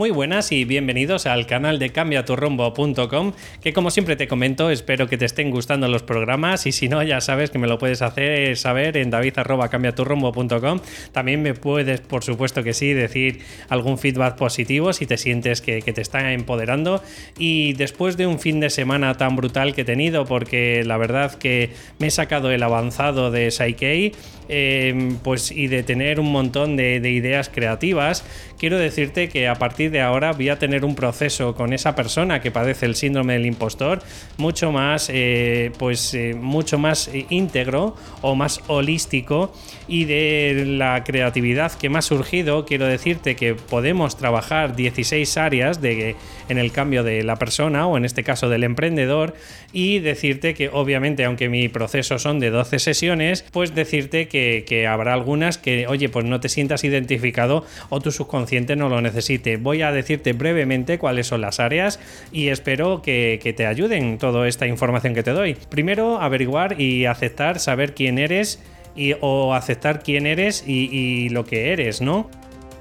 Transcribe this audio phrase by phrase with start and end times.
[0.00, 5.18] Muy buenas y bienvenidos al canal de cambiaturrumbo.com, que como siempre te comento, espero que
[5.18, 8.56] te estén gustando los programas y si no, ya sabes que me lo puedes hacer
[8.56, 10.80] saber en david.cambiaturrumbo.com.
[11.12, 15.82] También me puedes, por supuesto que sí, decir algún feedback positivo si te sientes que,
[15.82, 17.02] te está empoderando.
[17.38, 21.34] Y después de un fin de semana tan brutal que he tenido, porque la verdad
[21.34, 24.12] que me he sacado el avanzado de Psyche,
[24.48, 28.24] eh, pues y de tener un montón de, de ideas creativas,
[28.58, 32.40] quiero decirte que a partir de ahora voy a tener un proceso con esa persona
[32.40, 34.02] que padece el síndrome del impostor
[34.38, 39.52] mucho más, eh, pues, eh, mucho más íntegro o más holístico
[39.88, 45.80] y de la creatividad que me ha surgido, quiero decirte que podemos trabajar 16 áreas
[45.82, 49.34] en el cambio de la persona o en este caso del emprendedor
[49.72, 54.86] y decirte que obviamente aunque mi proceso son de 12 sesiones, pues decirte que, que
[54.86, 59.56] habrá algunas que, oye, pues no te sientas identificado o tu subconsciente no lo necesite.
[59.56, 62.00] Voy a decirte brevemente cuáles son las áreas
[62.32, 65.56] y espero que, te ayuden toda esta información que te doy.
[65.68, 68.62] Primero, averiguar y aceptar, saber quién eres
[68.94, 72.30] y, o aceptar quién eres y, lo que eres, ¿no?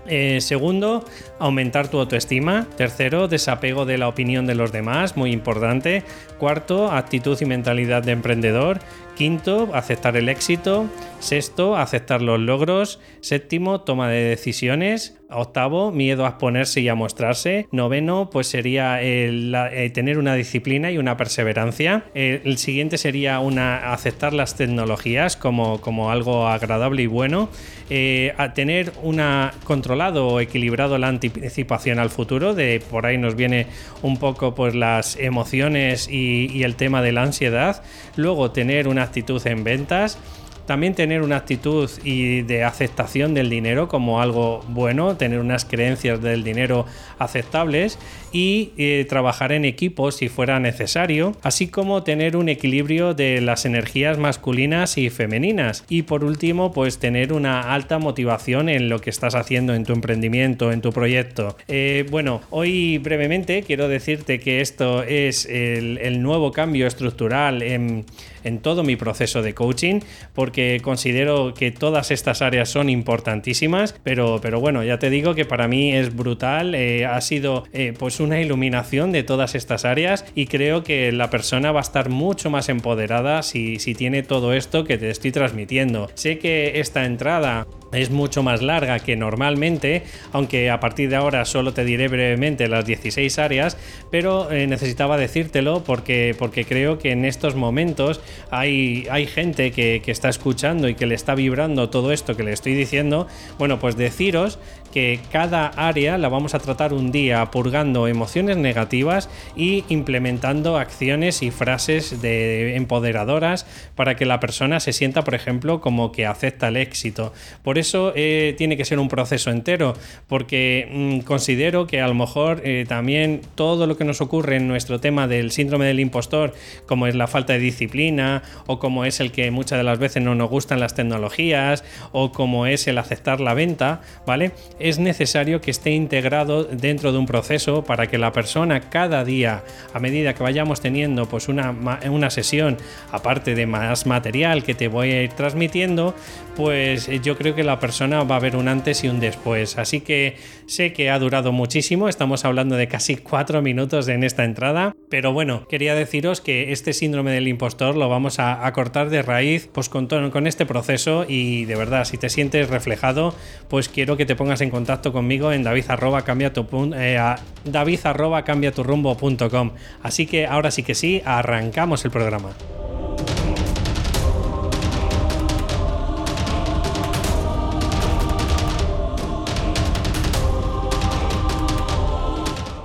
[0.07, 1.05] Eh, segundo,
[1.37, 2.67] aumentar tu autoestima.
[2.77, 6.03] Tercero, desapego de la opinión de los demás, muy importante.
[6.39, 8.79] Cuarto, actitud y mentalidad de emprendedor.
[9.15, 10.87] Quinto, aceptar el éxito.
[11.19, 12.99] Sexto, aceptar los logros.
[13.21, 15.18] Séptimo, toma de decisiones.
[15.31, 17.67] Octavo, miedo a exponerse y a mostrarse.
[17.71, 22.05] Noveno, pues sería eh, tener una disciplina y una perseverancia.
[22.13, 27.49] El, siguiente sería una, aceptar las tecnologías como, como algo agradable y bueno.
[27.91, 32.53] Eh, a tener una controlado o equilibrado la anticipación al futuro.
[32.53, 33.67] De por ahí nos viene
[34.01, 37.83] un poco pues las emociones y el tema de la ansiedad.
[38.15, 40.19] Luego tener una actitud en ventas
[40.69, 46.21] también tener una actitud y de aceptación del dinero como algo bueno, tener unas creencias
[46.21, 46.85] del dinero
[47.17, 47.97] aceptables
[48.31, 53.65] y eh, trabajar en equipo si fuera necesario, así como tener un equilibrio de las
[53.65, 55.85] energías masculinas y femeninas.
[55.89, 59.93] Y por último, pues tener una alta motivación en lo que estás haciendo en tu
[59.93, 61.57] emprendimiento, en tu proyecto.
[61.67, 68.05] Eh, bueno, hoy brevemente quiero decirte que esto es el nuevo cambio estructural en
[68.43, 69.99] en todo mi proceso de coaching,
[70.33, 75.45] porque considero que todas estas áreas son importantísimas, pero, pero bueno, ya te digo que
[75.45, 80.25] para mí es brutal, eh, ha sido eh, pues una iluminación de todas estas áreas
[80.35, 84.53] y creo que la persona va a estar mucho más empoderada si, si tiene todo
[84.53, 86.09] esto que te estoy transmitiendo.
[86.15, 91.45] Sé que esta entrada es mucho más larga que normalmente, aunque a partir de ahora
[91.45, 93.77] solo te diré brevemente las 16 áreas,
[94.11, 98.21] pero eh, necesitaba decírtelo porque, porque creo que en estos momentos
[98.51, 100.48] hay, hay gente que, que, está escuchando
[100.89, 103.27] y que le está vibrando todo esto que le estoy diciendo.
[103.57, 104.59] Bueno, pues deciros
[104.91, 111.41] que cada área la vamos a tratar un día purgando emociones negativas y implementando acciones
[111.41, 116.69] y frases de empoderadoras para que la persona se sienta, por ejemplo, como que acepta
[116.69, 117.33] el éxito.
[117.63, 119.95] Por eso eh, tiene que ser un proceso entero,
[120.27, 124.67] porque mm, considero que a lo mejor eh, también todo lo que nos ocurre en
[124.67, 126.53] nuestro tema del síndrome del impostor,
[126.85, 130.23] como es la falta de disciplina, o como es el que muchas de las veces
[130.23, 134.51] no nos gustan las tecnologías, o como es el aceptar la venta, ¿vale?
[134.79, 139.63] Es necesario que esté integrado dentro de un proceso para que la persona cada día,
[139.93, 141.75] a medida que vayamos teniendo pues una,
[142.09, 142.77] una sesión,
[143.11, 146.15] aparte de más material que te voy a ir transmitiendo,
[146.55, 149.77] pues eh, yo creo que la persona va a ver un antes y un después.
[149.77, 150.35] Así que
[150.65, 155.33] sé que ha durado muchísimo, estamos hablando de casi cuatro minutos en esta entrada, pero
[155.33, 159.89] bueno, quería deciros que este síndrome del impostor lo vamos a, cortar de raíz pues
[159.89, 163.33] con, con este proceso y de verdad, si te sientes reflejado,
[163.67, 166.65] pues quiero que te pongas en contacto conmigo en david arroba cambia tu,
[166.95, 167.19] eh,
[167.63, 169.71] david arroba cambia tu rumbo.com.
[170.03, 172.49] Así que ahora sí que sí, arrancamos el programa.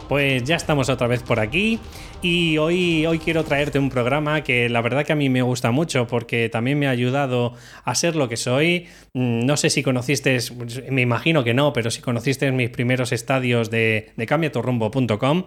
[0.08, 1.80] Pues ya estamos otra vez por aquí
[2.25, 5.73] y hoy, hoy quiero traerte un programa que la verdad que a mí me gusta
[5.73, 7.53] mucho porque también me ha ayudado
[7.85, 8.87] a ser lo que soy.
[9.12, 10.38] Mm, no sé si conociste,
[10.91, 15.44] me imagino que no, pero si conociste mis primeros estadios de, de cambiaturrumbo.com,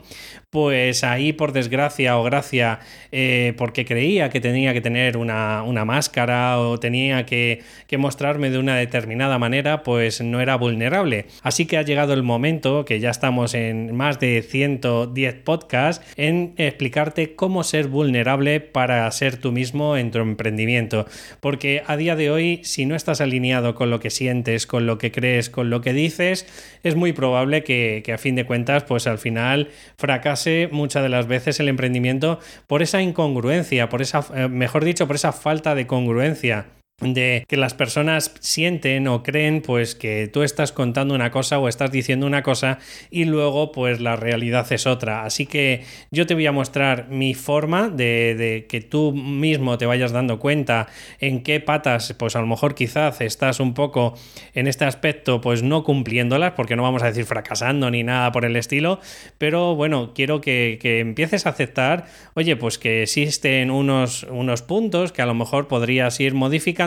[0.52, 2.80] pues ahí por desgracia o gracia,
[3.12, 7.64] eh, porque creía que tenía que tener una, máscara o tenía que,
[7.98, 11.26] mostrarme de una determinada manera, pues no era vulnerable.
[11.42, 16.54] Así que ha llegado el momento, que ya estamos en más de 110 podcasts en
[16.68, 21.06] explicarte cómo ser vulnerable para ser tú mismo en tu emprendimiento.
[21.40, 24.98] Porque a día de hoy, si no estás alineado con lo que sientes, con lo
[24.98, 26.46] que crees, con lo que dices,
[26.84, 31.10] es muy probable que, que a fin de cuentas, pues al final fracase muchas de
[31.10, 35.76] las veces el emprendimiento por esa incongruencia, por esa, eh, mejor dicho, por esa falta
[35.76, 41.30] de congruencia de que las personas sienten o creen pues que tú estás contando una
[41.30, 42.80] cosa o estás diciendo una cosa
[43.12, 45.24] y luego pues la realidad es otra.
[45.24, 50.12] Así que yo te voy a mostrar mi forma de, que tú mismo te vayas
[50.12, 50.88] dando cuenta
[51.20, 54.16] en qué patas pues a lo mejor quizás estás un poco
[54.56, 58.44] en este aspecto pues no cumpliéndolas porque no vamos a decir fracasando ni nada por
[58.44, 59.00] el estilo,
[59.38, 65.12] pero bueno, quiero que, que empieces a aceptar, oye pues que existen unos, unos puntos
[65.12, 66.87] que a lo mejor podrías ir modificando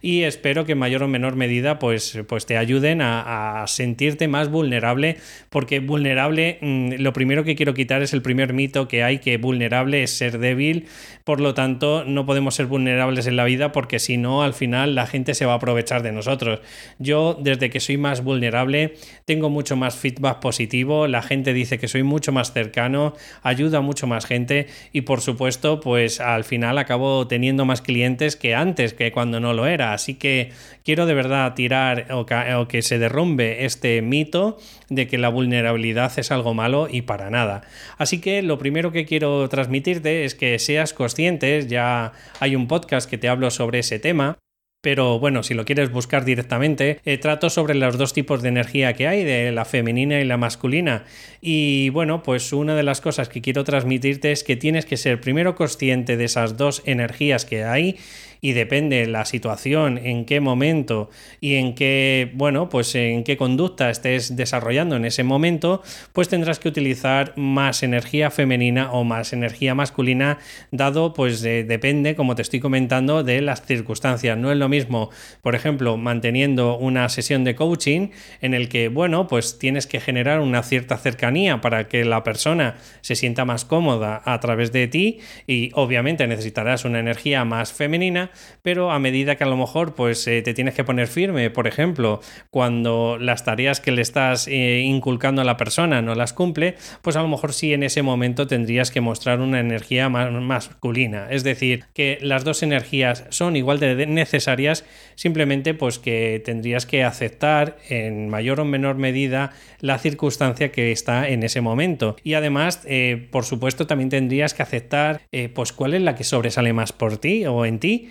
[0.00, 4.48] y espero que en mayor o menor medida pues, pues te ayuden a, sentirte más
[4.48, 5.16] vulnerable
[5.50, 9.36] porque vulnerable mm, lo primero que quiero quitar es el primer mito que hay que
[9.36, 10.86] vulnerable es ser débil.
[11.24, 14.94] Por lo tanto no podemos ser vulnerables en la vida porque si no al final
[14.94, 16.60] la gente se va a aprovechar de nosotros.
[16.98, 21.88] Yo desde que soy más vulnerable tengo mucho más feedback positivo la gente dice que
[21.88, 26.78] soy mucho más cercano ayuda a mucho más gente y por supuesto pues al final
[26.78, 29.92] acabo teniendo más clientes que antes que cuando no lo era.
[29.92, 30.52] Así que
[30.84, 34.58] quiero de verdad tirar o que, se derrumbe este mito
[34.88, 37.62] de que la vulnerabilidad es algo malo y para nada.
[37.98, 43.08] Así que lo primero que quiero transmitirte es que seas consciente, ya hay un podcast
[43.08, 44.38] que te hablo sobre ese tema,
[44.82, 48.94] pero bueno, si lo quieres buscar directamente, eh, trato sobre los dos tipos de energía
[48.94, 51.04] que hay, de la femenina y la masculina.
[51.40, 55.20] Y bueno, pues una de las cosas que quiero transmitirte es que tienes que ser
[55.20, 57.96] primero consciente de esas dos energías que hay
[58.44, 61.10] y depende la situación, en qué momento
[61.40, 65.80] y en qué, bueno, pues en qué conducta estés desarrollando en ese momento,
[66.12, 70.38] pues tendrás que utilizar más energía femenina o más energía masculina,
[70.72, 74.36] dado pues depende, como te estoy comentando, de las circunstancias.
[74.36, 75.10] No es lo mismo,
[75.40, 78.08] por ejemplo, manteniendo una sesión de coaching
[78.40, 82.74] en el que, bueno, pues tienes que generar una cierta cercanía para que la persona
[83.02, 88.31] se sienta más cómoda a través de ti y obviamente necesitarás una energía más femenina
[88.62, 91.66] pero a medida que a lo mejor pues eh, te tienes que poner firme, por
[91.66, 92.20] ejemplo,
[92.50, 97.16] cuando las tareas que le estás eh, inculcando a la persona no las cumple, pues
[97.16, 101.26] a lo mejor sí en ese momento tendrías que mostrar una energía más masculina.
[101.30, 104.84] Es decir, que las dos energías son igual de necesarias,
[105.14, 111.28] simplemente pues que tendrías que aceptar en mayor o menor medida la circunstancia que está
[111.28, 112.16] en ese momento.
[112.22, 115.22] Y además, eh, por supuesto, también tendrías que aceptar
[115.54, 118.10] pues cuál es la que sobresale más por ti o en ti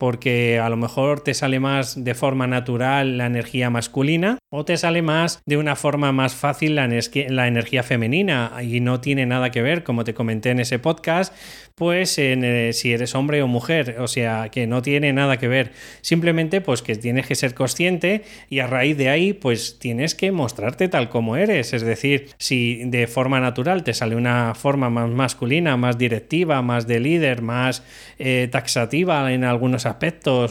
[0.00, 4.78] porque a lo mejor te sale más de forma natural la energía masculina o te
[4.78, 8.50] sale más de una forma más fácil la, energía femenina.
[8.62, 11.34] Y no tiene nada que ver, como te comenté en ese podcast,
[11.74, 15.48] pues en, eh, si eres hombre o mujer, o sea, que no tiene nada que
[15.48, 20.14] ver, simplemente pues que tienes que ser consciente y a raíz de ahí pues tienes
[20.14, 24.88] que mostrarte tal como eres, es decir, si de forma natural te sale una forma
[24.90, 27.82] más masculina, más directiva, más de líder, más
[28.18, 29.89] eh, taxativa en algunos aspectos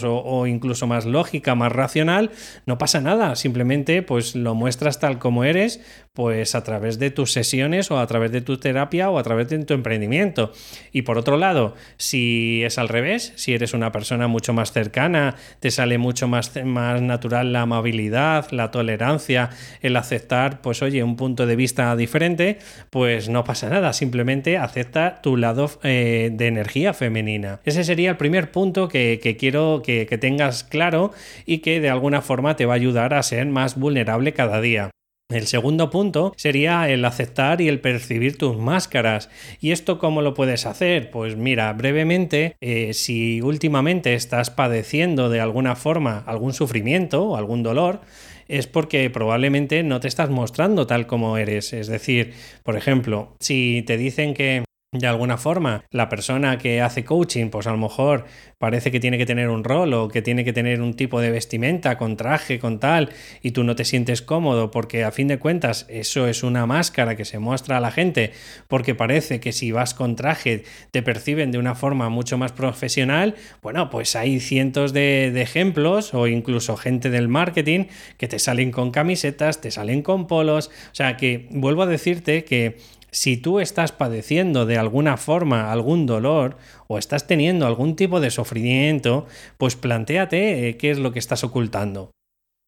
[0.03, 2.31] o, incluso más lógica, más racional,
[2.65, 5.81] no pasa nada, simplemente pues lo muestras tal como eres,
[6.13, 9.49] pues a través de tus sesiones o a través de tu terapia o a través
[9.49, 10.51] de tu emprendimiento.
[10.91, 15.35] Y por otro lado, si es al revés, si eres una persona mucho más cercana,
[15.59, 19.49] te sale mucho más, más natural la amabilidad, la tolerancia,
[19.81, 25.21] el aceptar, pues oye, un punto de vista diferente, pues no pasa nada, simplemente acepta
[25.21, 27.59] tu lado eh, de energía femenina.
[27.63, 31.11] Ese sería el primer punto que, quiero que tengas claro
[31.45, 34.91] y que de alguna forma te va a ayudar a ser más vulnerable cada día.
[35.31, 39.29] El segundo punto sería el aceptar y el percibir tus máscaras.
[39.61, 41.11] ¿Y esto cómo lo puedes hacer?
[41.11, 47.61] Pues mira, brevemente, eh, si últimamente estás padeciendo de alguna forma algún sufrimiento o algún
[47.61, 48.01] dolor,
[48.47, 51.73] es porque probablemente no te estás mostrando tal como eres.
[51.73, 52.33] Es decir,
[52.63, 57.67] por ejemplo, si te dicen que de alguna forma la persona que hace coaching, pues
[57.67, 58.25] a lo mejor
[58.57, 61.29] parece que tiene que tener un rol o que tiene que tener un tipo de
[61.29, 63.09] vestimenta con traje, con tal,
[63.43, 67.15] y tú no te sientes cómodo porque a fin de cuentas eso es una máscara
[67.15, 68.31] que se muestra a la gente
[68.67, 73.35] porque parece que si vas con traje te perciben de una forma mucho más profesional,
[73.61, 77.85] bueno, pues hay cientos de, ejemplos o incluso gente del marketing
[78.17, 82.43] que te salen con camisetas, te salen con polos, o sea que vuelvo a decirte
[82.43, 82.77] que
[83.11, 88.31] si tú estás padeciendo de alguna forma algún dolor o estás teniendo algún tipo de
[88.31, 89.25] sufrimiento,
[89.57, 92.11] pues planteate eh, qué es lo que estás ocultando.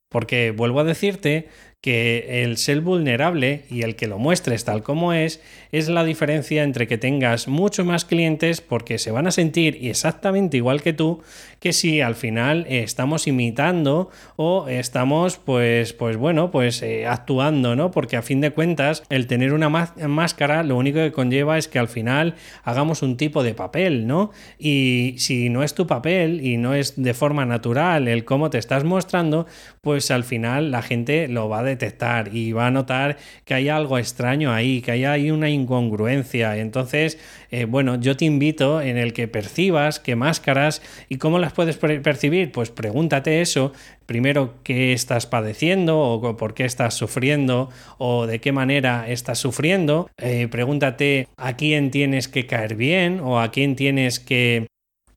[0.09, 1.49] Porque vuelvo a decirte
[1.81, 6.61] que el ser vulnerable y el que lo muestres tal como es es la diferencia
[6.61, 11.23] entre que tengas muchos más clientes porque se van a sentir exactamente igual que tú
[11.59, 17.89] que si al final estamos imitando o estamos pues pues bueno pues eh, actuando no
[17.89, 21.79] porque a fin de cuentas el tener una máscara lo único que conlleva es que
[21.79, 26.57] al final hagamos un tipo de papel no y si no es tu papel y
[26.57, 29.47] no es de forma natural el cómo te estás mostrando
[29.81, 33.69] pues al final la gente lo va a detectar y va a notar que hay
[33.69, 36.57] algo extraño ahí, que hay, hay una incongruencia.
[36.57, 37.17] Entonces,
[37.49, 41.77] eh, bueno, yo te invito en el que percibas qué máscaras y cómo las puedes
[41.77, 42.51] percibir.
[42.51, 43.73] Pues pregúntate eso.
[44.05, 50.09] Primero, qué estás padeciendo o por qué estás sufriendo o de qué manera estás sufriendo.
[50.17, 54.67] Eh, pregúntate a quién tienes que caer bien o a quién tienes que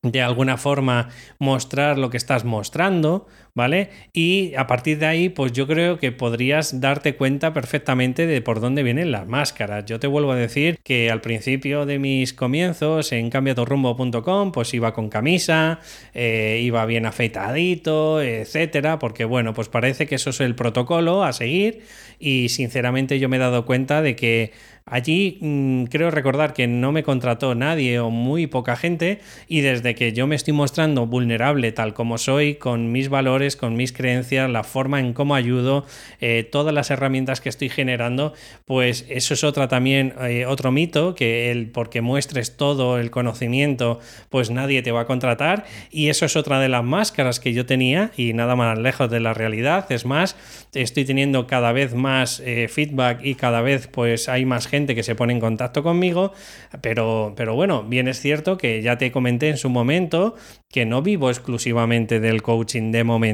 [0.04, 1.08] de alguna forma
[1.38, 3.90] mostrar lo que estás mostrando, ¿vale?
[4.12, 8.60] Y a partir de ahí, pues yo creo que podrías darte cuenta perfectamente de por
[8.60, 9.84] dónde vienen las máscaras.
[9.86, 14.92] Yo te vuelvo a decir que al principio de mis comienzos en cambiatorrumbo.com, pues iba
[14.92, 15.78] con camisa,
[16.14, 21.32] eh, iba bien afeitadito, etcétera, porque bueno, pues parece que eso es el protocolo a
[21.32, 21.82] seguir
[22.18, 24.52] y sinceramente yo me he dado cuenta de que
[24.86, 29.94] Allí mm, creo recordar que no me contrató nadie o muy poca gente y desde
[29.94, 34.50] que yo me estoy mostrando vulnerable tal como soy, con mis valores, con mis creencias,
[34.50, 35.84] la forma en cómo ayudo,
[36.20, 38.32] eh, todas las herramientas que estoy generando,
[38.64, 44.00] pues eso es otra también, eh, otro mito, que el porque muestres todo el conocimiento,
[44.30, 45.64] pues nadie te va a contratar.
[45.90, 49.20] Y eso es otra de las máscaras que yo tenía y nada más lejos de
[49.20, 49.90] la realidad.
[49.92, 50.36] Es más,
[50.72, 55.02] estoy teniendo cada vez más eh, feedback y cada vez pues hay más gente que
[55.02, 56.32] se pone en contacto conmigo,
[56.80, 60.34] pero, pero bueno, bien es cierto que ya te comenté en su momento
[60.70, 63.33] que no vivo exclusivamente del coaching de momento,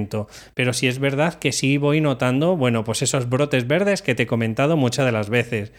[0.55, 4.23] pero sí es verdad que sí voy notando, bueno, pues esos brotes verdes que te
[4.25, 5.73] he comentado muchas de las veces.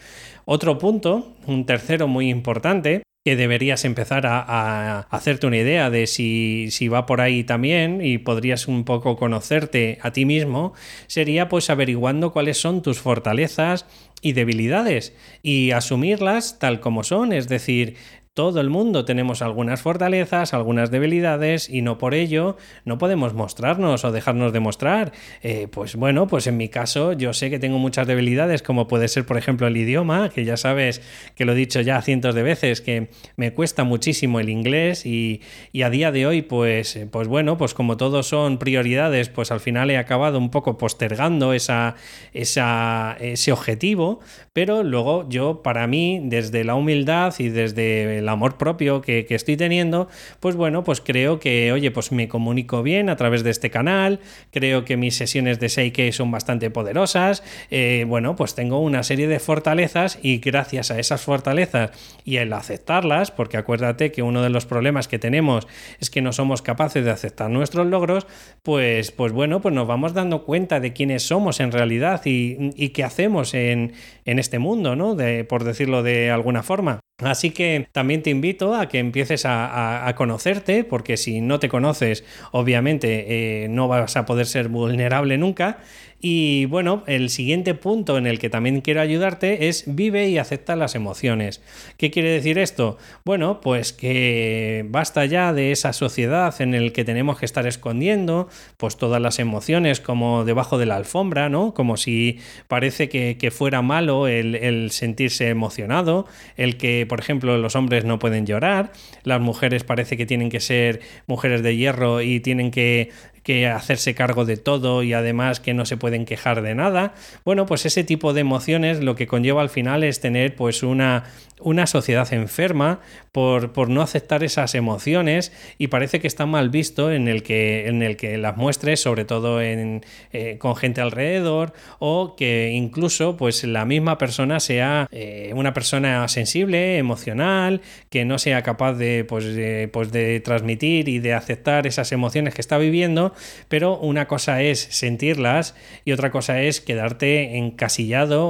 [0.44, 6.68] Otro punto, un tercero muy importante, que deberías empezar a, hacerte una idea de si,
[6.70, 10.74] si, va por ahí también y podrías un poco conocerte a ti mismo,
[11.06, 13.86] sería pues averiguando cuáles son tus fortalezas
[14.22, 17.96] y debilidades y asumirlas tal como son, es decir,
[18.34, 24.06] todo el mundo tenemos algunas fortalezas, algunas debilidades y no por ello no podemos mostrarnos
[24.06, 25.12] o dejarnos de mostrar.
[25.42, 29.08] Eh, pues bueno, pues en mi caso yo sé que tengo muchas debilidades como puede
[29.08, 31.02] ser por ejemplo el idioma, que ya sabes
[31.34, 35.42] que lo he dicho ya cientos de veces, que me cuesta muchísimo el inglés y,
[35.82, 39.90] a día de hoy pues, pues bueno, pues como todos son prioridades, pues al final
[39.90, 41.96] he acabado un poco postergando esa,
[42.32, 44.20] esa, ese objetivo,
[44.54, 49.56] pero luego yo para mí desde la humildad y desde el amor propio que, estoy
[49.56, 50.08] teniendo,
[50.40, 54.20] pues bueno, pues creo que, oye, pues me comunico bien a través de este canal,
[54.50, 59.26] creo que mis sesiones de 6K son bastante poderosas, eh, bueno, pues tengo una serie
[59.28, 61.90] de fortalezas y gracias a esas fortalezas
[62.24, 65.66] y el aceptarlas, porque acuérdate que uno de los problemas que tenemos
[66.00, 68.26] es que no somos capaces de aceptar nuestros logros,
[68.62, 73.04] pues, pues bueno, pues nos vamos dando cuenta de quiénes somos en realidad y, qué
[73.04, 75.16] hacemos en, este mundo, ¿no?
[75.48, 77.00] Por decirlo de alguna forma.
[77.24, 82.24] Así que también te invito a que empieces a, conocerte, porque si no te conoces,
[82.50, 85.78] obviamente eh, no vas a poder ser vulnerable nunca.
[86.24, 90.76] Y bueno, el siguiente punto en el que también quiero ayudarte es vive y acepta
[90.76, 91.60] las emociones.
[91.96, 92.96] ¿Qué quiere decir esto?
[93.24, 98.48] Bueno, pues que basta ya de esa sociedad en el que tenemos que estar escondiendo
[98.76, 101.74] pues todas las emociones como debajo de la alfombra, ¿no?
[101.74, 102.38] Como si
[102.68, 108.20] parece que, fuera malo el, el sentirse emocionado, el que, por ejemplo, los hombres no
[108.20, 108.92] pueden llorar,
[109.24, 113.10] las mujeres parece que tienen que ser mujeres de hierro y tienen que
[113.42, 117.14] que hacerse cargo de todo y además que no se pueden quejar de nada.
[117.44, 121.24] Bueno, pues ese tipo de emociones lo que conlleva al final es tener pues una,
[121.62, 123.00] una sociedad enferma
[123.32, 127.88] por, por, no aceptar esas emociones y parece que está mal visto en el que,
[127.88, 133.36] en el que las muestres, sobre todo en, eh, con gente alrededor o que incluso
[133.36, 137.80] pues la misma persona sea eh, una persona sensible, emocional,
[138.10, 142.54] que no sea capaz de, pues, de, pues de transmitir y de aceptar esas emociones
[142.54, 143.31] que está viviendo
[143.68, 145.74] pero una cosa es sentirlas
[146.04, 148.48] y otra cosa es quedarte encasillado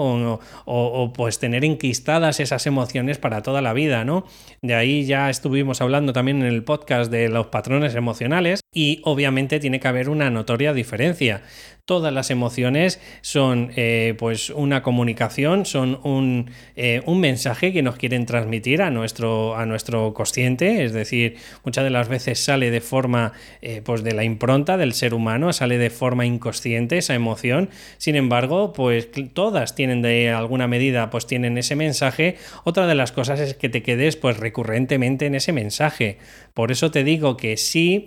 [0.65, 4.25] o, pues tener enquistadas esas emociones para toda la vida, ¿no?
[4.63, 9.61] De ahí ya estuvimos hablando también en el podcast de los patrones emocionales y obviamente
[9.61, 11.43] tiene que haber una notoria diferencia.
[11.85, 17.97] Todas las emociones son eh, pues una comunicación, son un, eh, un, mensaje que nos
[17.97, 22.81] quieren transmitir a nuestro, a nuestro consciente, es decir, muchas de las veces sale de
[22.81, 27.69] forma eh, pues de la impronta del ser humano, sale de forma inconsciente esa emoción,
[27.99, 32.37] sin embargo, pues todas tienen de alguna medida, pues tienen ese mensaje.
[32.63, 36.19] Otra de las cosas es que te quedes pues recurrentemente en ese mensaje.
[36.55, 38.05] Por eso te digo que sí,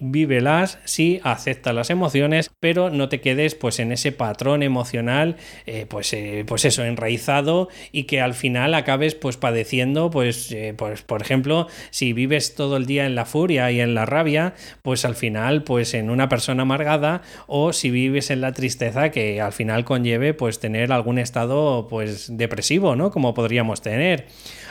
[0.56, 5.36] vívelas, sí, acepta las emociones, pero no te quedes pues en ese patrón emocional,
[5.66, 10.74] eh, pues, eh, pues eso, enraizado y que al final acabes pues padeciendo, pues, eh,
[10.78, 14.54] pues, por ejemplo, si vives todo el día en la furia y en la rabia,
[14.82, 19.42] pues al final pues en una persona amargada o si vives en la tristeza que
[19.42, 23.12] al final conlleve pues tener algún estado pues depresivo, ¿no?
[23.12, 24.28] Como podríamos tener.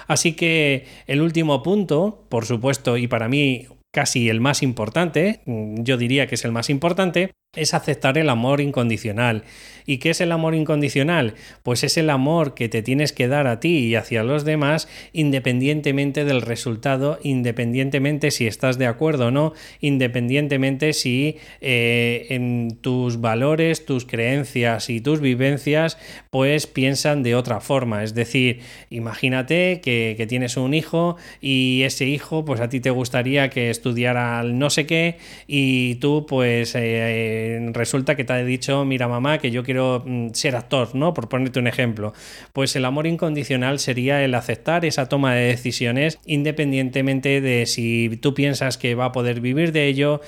[0.06, 5.96] Así que el último punto, por supuesto, y para mí casi el más importante, yo
[5.96, 9.44] diría que es el más importante, es aceptar el amor incondicional.
[9.86, 11.34] ¿Y qué es el amor incondicional?
[11.62, 14.88] Pues es el amor que te tienes que dar a ti y hacia los demás
[15.12, 23.20] independientemente del resultado, independientemente si estás de acuerdo o no, independientemente si eh, en tus
[23.20, 25.98] valores, tus creencias y tus vivencias
[26.30, 28.04] pues piensan de otra forma.
[28.04, 33.50] Es decir, imagínate que, tienes un hijo y ese hijo pues a ti te gustaría
[33.50, 36.74] que estudiara no sé qué y tú pues...
[36.74, 41.14] Eh, resulta que te ha dicho, mira mamá, que yo quiero mm, ser actor, ¿no?
[41.14, 42.12] Por ponerte un ejemplo.
[42.52, 48.34] Pues el amor incondicional sería el aceptar esa toma de decisiones independientemente de si tú
[48.34, 50.20] piensas que va a poder vivir de ello,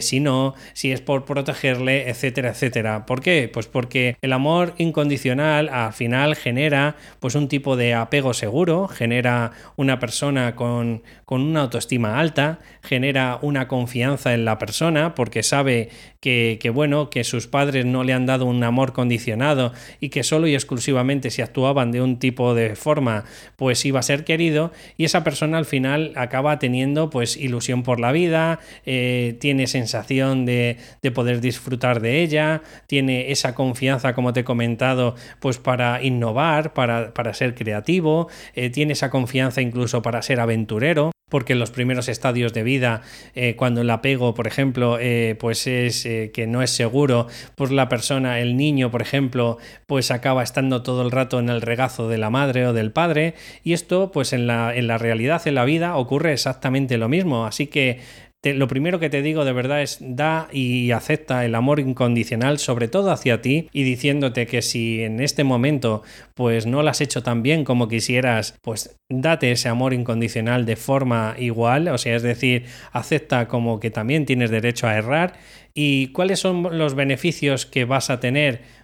[0.00, 3.06] si no, si es por protegerle, etcétera, etcétera.
[3.06, 3.50] ¿Por qué?
[3.52, 9.52] Pues porque el amor incondicional al final genera pues un tipo de apego seguro, genera
[9.76, 11.02] una persona con,
[11.32, 15.88] con una autoestima alta, genera una confianza en la persona porque sabe
[16.20, 20.46] que, bueno, que sus padres no le han dado un amor condicionado y que solo
[20.46, 23.24] y exclusivamente si actuaban de un tipo de forma,
[23.56, 27.98] pues iba a ser querido y esa persona al final acaba teniendo pues ilusión por
[27.98, 30.76] la vida, eh, tiene sensación de,
[31.14, 37.14] poder disfrutar de ella, tiene esa confianza, como te he comentado, pues para innovar, para,
[37.14, 42.10] para ser creativo, eh, tiene esa confianza incluso para ser aventurero porque en los primeros
[42.10, 43.00] estadios de vida,
[43.34, 47.70] eh, cuando el apego, por ejemplo, eh, pues es eh, que no es seguro, pues
[47.70, 52.06] la persona, el niño, por ejemplo, pues acaba estando todo el rato en el regazo
[52.06, 53.32] de la madre o del padre,
[53.64, 57.46] y esto, pues en la, en la realidad, en la vida, ocurre exactamente lo mismo.
[57.46, 58.00] Así que
[58.42, 62.88] lo primero que te digo de verdad es da y acepta el amor incondicional, sobre
[62.88, 66.02] todo hacia ti, y diciéndote que si en este momento
[66.34, 70.76] pues no lo has hecho tan bien como quisieras, pues date ese amor incondicional de
[70.76, 75.34] forma igual, o sea, es decir, acepta como que también tienes derecho a errar.
[75.74, 78.82] ¿Y cuáles son los beneficios que vas a tener?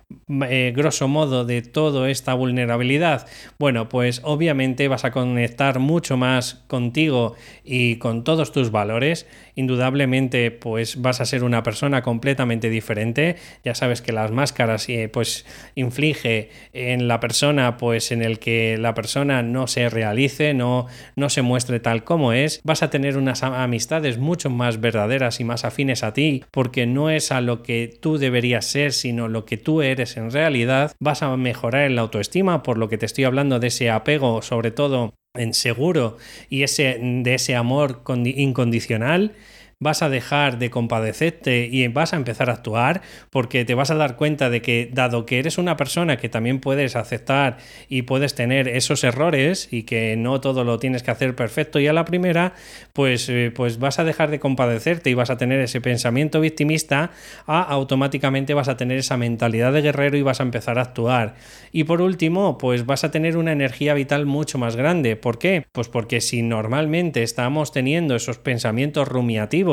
[0.48, 3.26] Eh, grosso modo de toda esta vulnerabilidad?
[3.58, 9.26] Bueno, pues obviamente vas a conectar mucho más contigo y con todos tus valores.
[9.58, 13.34] Indudablemente, pues vas a ser una persona completamente diferente.
[13.64, 18.78] Ya sabes que las máscaras eh, pues inflige en la persona, pues en el que
[18.78, 22.60] la persona no se realice, no, no se muestre tal como es.
[22.62, 27.10] Vas a tener unas amistades mucho más verdaderas y más afines a ti, porque no
[27.10, 31.24] es a lo que tú deberías ser, sino lo que tú eres en realidad, vas
[31.24, 34.70] a mejorar en la autoestima, por lo que te estoy hablando de ese apego, sobre
[34.70, 36.16] todo en seguro,
[36.48, 39.34] y ese, de ese amor incondicional
[39.80, 43.94] vas a dejar de compadecerte y vas a empezar a actuar porque te vas a
[43.94, 48.34] dar cuenta de que dado que eres una persona que también puedes aceptar y puedes
[48.34, 52.04] tener esos errores y que no todo lo tienes que hacer perfecto y a la
[52.04, 52.54] primera,
[52.92, 57.12] pues, eh, pues vas a dejar de compadecerte y vas a tener ese pensamiento victimista,
[57.46, 61.36] a, automáticamente vas a tener esa mentalidad de guerrero y vas a empezar a actuar.
[61.70, 65.14] Y por último, pues vas a tener una energía vital mucho más grande.
[65.14, 65.66] ¿Por qué?
[65.70, 69.67] Pues porque si normalmente estamos teniendo esos pensamientos rumiativos,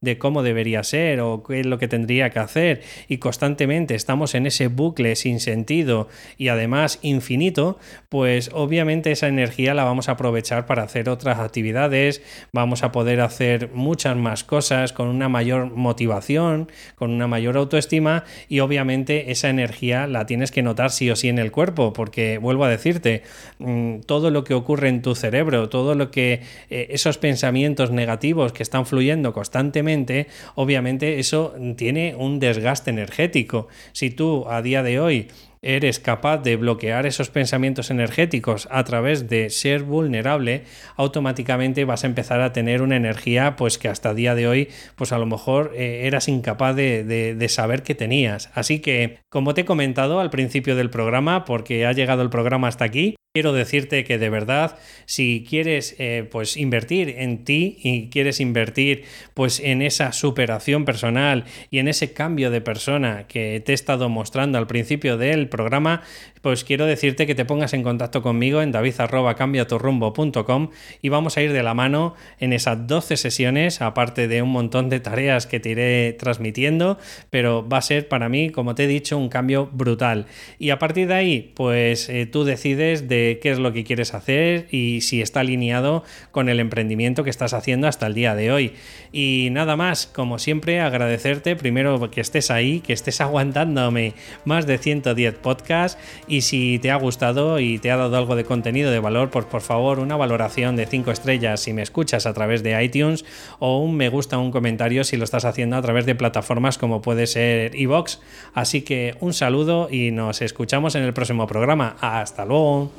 [0.00, 2.82] de cómo debería ser o qué es lo que tendría que hacer.
[3.08, 9.74] Y constantemente estamos en ese bucle sin sentido y además infinito, pues obviamente esa energía
[9.74, 14.92] la vamos a aprovechar para hacer otras actividades, vamos a poder hacer muchas más cosas
[14.92, 20.62] con una mayor motivación, con una mayor autoestima y obviamente esa energía la tienes que
[20.62, 23.22] notar sí o sí en el cuerpo, porque vuelvo a decirte,
[23.58, 28.52] mm, todo lo que ocurre en tu cerebro, todo lo que eh, esos pensamientos negativos
[28.52, 33.68] que están fluyendo constantemente, obviamente eso tiene un desgaste energético.
[33.92, 35.28] Si tú a día de hoy
[35.62, 40.64] eres capaz de bloquear esos pensamientos energéticos a través de ser vulnerable,
[40.96, 45.12] automáticamente vas a empezar a tener una energía pues que hasta día de hoy pues
[45.12, 48.50] a lo mejor eh, eras incapaz de, de saber que tenías.
[48.54, 52.66] Así que, como te he comentado al principio del programa, porque ha llegado el programa
[52.66, 58.08] hasta aquí, quiero decirte que de verdad, si quieres eh, pues invertir en ti y
[58.08, 63.70] quieres invertir pues en esa superación personal y en ese cambio de persona que te
[63.70, 66.02] he estado mostrando al principio del programa,
[66.48, 70.70] pues quiero decirte que te pongas en contacto conmigo en david.cambiaturrumbo.com
[71.02, 74.88] y vamos a ir de la mano en esas 12 sesiones, aparte de un montón
[74.88, 76.96] de tareas que te iré transmitiendo,
[77.28, 80.24] pero va a ser para mí, como te he dicho, un cambio brutal.
[80.58, 84.14] Y a partir de ahí, pues eh, tú decides de qué es lo que quieres
[84.14, 88.52] hacer y si está alineado con el emprendimiento que estás haciendo hasta el día de
[88.52, 88.72] hoy.
[89.12, 94.78] Y nada más, como siempre, agradecerte primero que estés ahí, que estés aguantándome más de
[94.78, 98.98] 110 podcasts y si te ha gustado y te ha dado algo de contenido de
[98.98, 102.82] valor, pues por favor una valoración de 5 estrellas si me escuchas a través de
[102.82, 103.24] iTunes
[103.58, 107.02] o un me gusta, un comentario si lo estás haciendo a través de plataformas como
[107.02, 108.20] puede ser iVox.
[108.54, 111.96] Así que un saludo y nos escuchamos en el próximo programa.
[112.00, 112.90] Hasta luego.